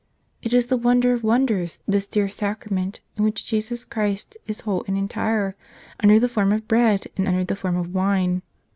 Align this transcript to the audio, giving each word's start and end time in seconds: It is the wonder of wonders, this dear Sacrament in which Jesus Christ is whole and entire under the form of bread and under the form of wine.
It 0.41 0.51
is 0.51 0.65
the 0.65 0.77
wonder 0.77 1.13
of 1.13 1.23
wonders, 1.23 1.77
this 1.87 2.07
dear 2.07 2.27
Sacrament 2.27 3.01
in 3.17 3.23
which 3.23 3.45
Jesus 3.45 3.85
Christ 3.85 4.35
is 4.47 4.61
whole 4.61 4.83
and 4.87 4.97
entire 4.97 5.55
under 6.01 6.19
the 6.19 6.27
form 6.27 6.51
of 6.51 6.67
bread 6.67 7.05
and 7.17 7.27
under 7.27 7.43
the 7.43 7.55
form 7.55 7.77
of 7.77 7.93
wine. 7.93 8.41